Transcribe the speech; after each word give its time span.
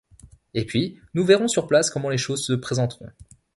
Et 0.55 0.65
puis, 0.65 0.99
nous 1.13 1.23
verrons 1.23 1.47
sur 1.47 1.67
place 1.67 1.91
comment 1.91 2.09
les 2.09 2.17
choses 2.17 2.43
se 2.43 2.53
présenteront. 2.53 3.11